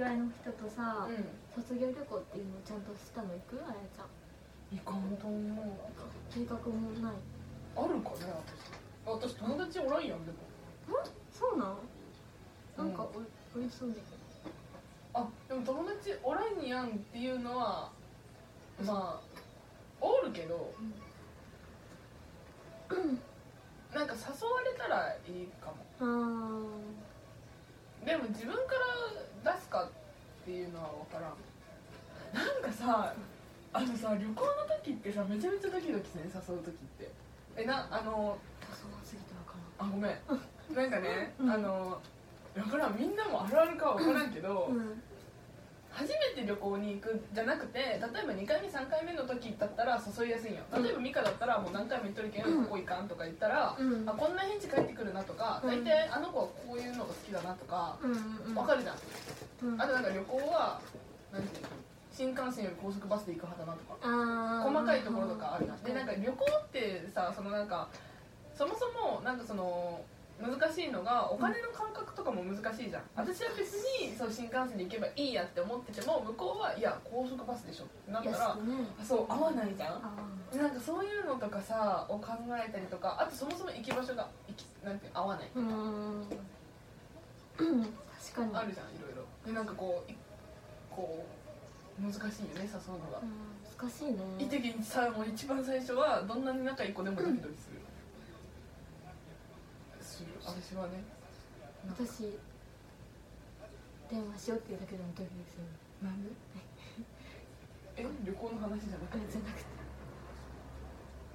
[0.00, 1.28] 外の人とさ、うん。
[1.54, 3.62] 卒業旅行っていうのちゃんとしたの行く？
[3.64, 4.76] あやちゃん。
[4.76, 5.76] いかんと思う。
[6.32, 7.14] 計画もない。
[7.76, 8.32] あるかね
[9.06, 9.30] 私。
[9.32, 10.38] 私友達おらんやんでも。
[11.32, 11.78] そうなん？
[12.76, 14.00] なんかうんおそうだけ
[15.12, 17.90] あでも友達おらんやんっていうのは
[18.84, 19.20] まあ
[20.00, 20.72] おるけど
[23.92, 25.76] なんか誘われたらいいかも。
[25.98, 26.06] ど
[28.04, 28.80] あでも自分から
[30.80, 31.36] のは分からん
[32.32, 33.14] なんかさ
[33.72, 34.40] あのさ旅行の
[34.82, 37.10] 時ってさめちゃめちゃドキドキするね誘う時って。
[37.56, 40.16] えなあのあそうすぎてわからあごめん。
[40.74, 41.50] なんかね、うん。
[41.50, 42.00] あの
[42.54, 42.96] 分からん。
[42.98, 45.02] みんなもあるあるかは分からんけど、んうん
[46.00, 50.62] 初めて旅行に行くじゃなくて例えば2回目3回目の時だったら誘いやすいんよ。
[50.72, 52.64] 例えばミカだったらもう何回も言っとるけん。
[52.64, 54.08] ここ行かんとか言ったら、うん。
[54.08, 55.84] あこんな返事返ってくるなとかうん。
[55.84, 58.96] 大体あの子はこういうのが好きだなとかうんうん分かるじゃん。
[59.68, 59.80] うん。
[59.80, 60.80] あとなんか旅行は
[61.32, 61.68] なんていうの？
[62.12, 65.82] 新幹線より高速バスで行く派だなとか細かいところとかあるじゃん。
[65.84, 67.88] でなんか旅行ってさそのなんか
[68.54, 70.00] そもそもなんかその
[70.40, 73.02] 難しいのがお金の感覚とかも難しいじゃん。
[73.14, 78.62] 私は別にそう新幹線で行けばいいやって思ってても向こうはいや高速バスでしょってなったらね
[79.00, 79.96] あそう合わないじゃん。
[79.96, 80.10] あ
[80.56, 86.24] なんかそういうのとかさを考えたりとかあとそもそも行き場所が行きなんて合わないーうーん。
[87.56, 87.70] 確
[88.34, 88.56] かに。
[88.56, 89.24] あるじゃんいろいろ。
[89.46, 90.16] でなんかこうい
[90.90, 91.24] こ
[91.98, 93.20] う難しいよね誘うのが。
[93.22, 93.30] うん。
[93.78, 94.18] 難しいね。
[94.38, 97.80] いてきにさもう一番最初はどんなに仲いい子でもドキドキするする
[100.44, 101.02] 私はね。
[101.88, 102.38] 私
[104.10, 105.64] 電話しようっていうだけでもドキドキする。
[106.02, 106.30] なんで？
[107.96, 108.06] え？
[108.24, 109.24] 旅行の話じゃなくて？
[109.24, 109.66] えじゃなくて。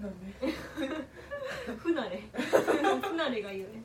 [0.00, 0.32] なんで？
[1.78, 2.22] 不慣れ。
[2.32, 3.82] 不慣れがいいよね。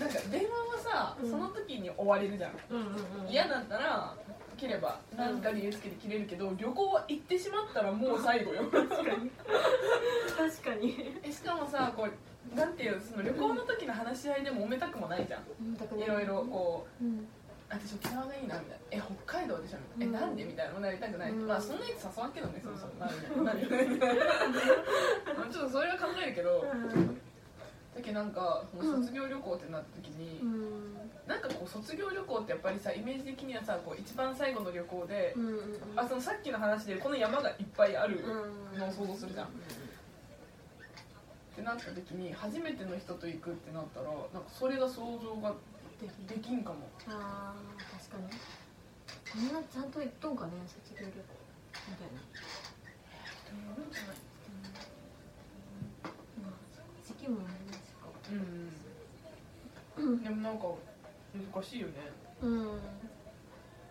[0.00, 1.30] なんか電話はさ、うん。
[1.30, 2.52] その時に終われるじゃん。
[2.70, 3.30] うんうんうん。
[3.30, 4.16] 嫌だったら
[4.56, 8.64] 切れば何か理由つけて切れるけど、旅行は行ってしまったらもう最後よ。
[8.70, 9.30] 確かに
[10.80, 11.20] に。
[11.22, 12.12] えしかもさこう
[12.56, 15.42] なんていうその旅行の時の話し合いでも揉めたくもないじゃん。
[16.00, 16.06] い。
[16.06, 17.26] ろいろこううん。
[17.68, 18.78] 私沖縄がいいなみたいな。
[18.90, 20.24] え北海道でしょみたいな、うん。
[20.24, 21.46] えなんでみたいなもなりたくない、うん。
[21.46, 22.92] まあそんなやつ誘わんけどねそもそも。
[25.52, 26.64] ちょっとそれは考えるけど。
[27.94, 30.96] だけどなんか卒業旅行ってなった時に、うん。
[31.26, 35.60] なんかこう卒業旅行ってやっぱりさイメージ的にはさこう一番最後の旅行で、うんうん
[35.94, 39.48] あそのさっきの話でこの山がいっぱいあるうんのを想像するじゃん、
[41.60, 45.52] ってなった時に初めての人と行くってなったらなんかそれが想像が
[46.00, 46.88] できんかも。
[47.06, 48.32] あー確か
[49.36, 49.44] に。
[49.44, 52.24] みんなちゃんと行っとんかね卒業旅行みたいな。
[56.40, 56.52] まあ
[57.04, 60.22] 時期もありますかうんうん。
[60.24, 60.64] でもなんか
[61.52, 61.92] 難しいよね。
[62.40, 62.80] うん。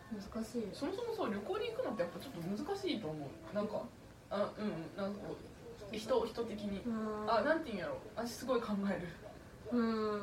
[0.10, 0.68] 難しい。
[0.74, 3.56] そもそもそう旅行に行くのってやっぱちょっと難しいと思う。
[3.56, 3.84] なんか
[4.32, 5.22] あうんなんか
[5.92, 6.82] 人人的に。
[6.86, 7.32] うん。
[7.32, 7.98] あなんて言うんやろ。
[8.16, 9.08] 私すごい考える。
[9.78, 10.22] うん。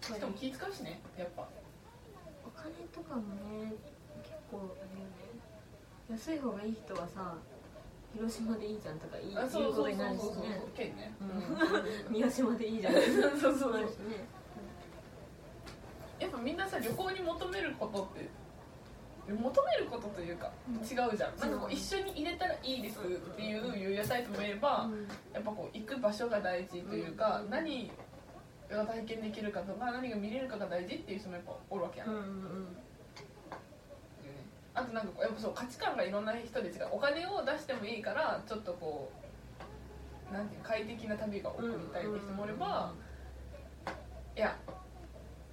[0.00, 1.48] しかも気使うしねやっぱ。
[2.44, 3.72] お金とかもね
[4.22, 5.20] 結構あれよね。
[6.10, 7.36] 安い方がいい人はさ
[8.12, 10.62] 広島でいいじゃんとかいいあ言うことになるしね。
[10.76, 11.12] 県ね。
[11.20, 12.10] うん。
[12.12, 12.94] 宮島でいいじゃん。
[12.94, 13.02] そう
[13.40, 13.72] そうそう。
[13.74, 13.86] ね。
[16.18, 18.28] やっぱみんなさ旅行に求めることって
[19.34, 20.76] 求めることというかうん。
[20.76, 23.02] 違うじゃん、なんかこう一緒に入れたらいいですっ
[23.36, 24.88] ていう優やタイプもいれば、
[25.32, 27.50] やっぱこう行く場所が大事というか、うん。
[27.50, 27.90] 何
[28.70, 32.66] が体験できるかとか何が見れるかが大事っていう人もやっぱおるわけやん、うんうん
[34.72, 39.10] あとなんかこうやっぱそう価値観がいろんな人で違うお金を出してもいいからちょっとこ
[40.30, 42.92] うなんていうの快適な旅が送りたいって人もおれば、
[44.36, 44.56] いや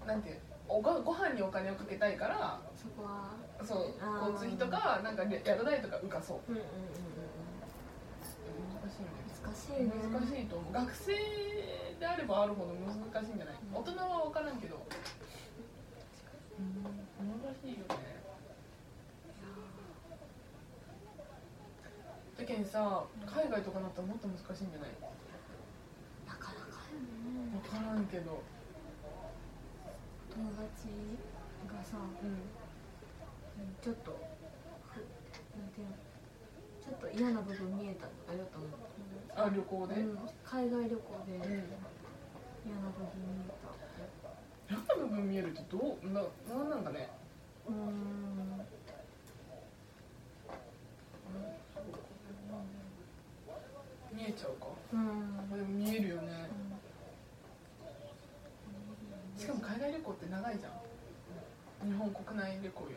[0.05, 0.37] なんていう
[0.69, 3.31] おごご飯にお金をかけたいからそこは。
[3.63, 3.93] そう
[4.27, 6.51] 交通費とかなんか宿代とか浮かそう。
[6.51, 6.67] うんうんうん
[8.77, 9.13] 難しいよね。
[9.33, 9.91] うん難しいね。
[10.11, 10.73] 難しいと思う。
[10.73, 11.13] 学生
[11.99, 12.93] であればあるほど難
[13.25, 13.55] しいんじゃない？
[13.73, 14.77] 大人は分からんけど。
[16.57, 18.17] 難しいよね。
[22.37, 24.89] だけどさ海外とかなったらもっと難しいんじゃない？
[26.27, 27.57] なかなかよね。
[27.63, 28.43] 分からんけど
[30.37, 30.93] 友達
[31.65, 32.37] がさうん。
[33.81, 34.11] ちょっと
[34.93, 35.01] ふ
[35.57, 35.95] なんていうの
[36.77, 38.69] ちょっと嫌な部分見えたとか言おうと思う
[39.35, 40.17] あ旅行で、うん。
[40.45, 41.41] 海外旅行でうん。
[41.41, 43.57] 嫌な部分見え
[44.69, 47.09] 嫌な部分見えるってどうななんなんだね。
[47.65, 48.61] たうーん
[54.13, 56.49] 見えちゃうかうんあでも見えるよね
[59.91, 60.71] 旅行って長いじゃん。
[61.89, 62.89] 日本国内旅行よ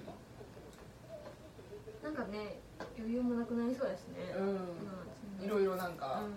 [2.02, 2.58] なんかね
[2.96, 4.32] 余裕もなくなりそうですね。
[4.34, 5.44] りうん。
[5.44, 6.32] いろいろなんか、うん。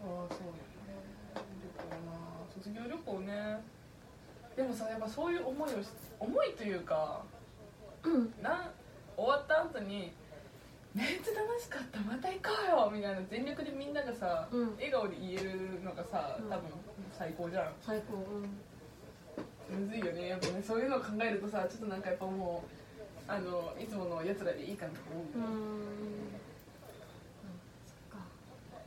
[0.00, 0.58] ああそうよね
[1.34, 3.60] 旅行な卒業旅行ね。
[4.56, 5.88] でもさやっぱそういう思いをし
[6.20, 7.22] 思いというか
[8.04, 8.34] うん。
[8.42, 8.70] なん
[9.16, 10.12] 終わった後に
[10.98, 12.00] 「めっちゃ楽しかった。
[12.00, 14.74] また行こうよ」みたいな全力でみんながさ、うん。
[14.74, 16.50] 笑顔で言えるのがさうん。
[16.50, 16.70] 多分
[17.16, 17.72] 最高じゃん。
[17.80, 18.16] 最高。
[18.18, 19.86] うん。
[19.86, 20.28] むずいよね。
[20.28, 26.47] やっぱねそういうのを考えるとさちょっとなんかやっぱもうあのいつものやつらでいいかなと思ううーん